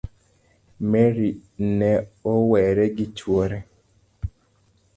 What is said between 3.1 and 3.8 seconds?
chuore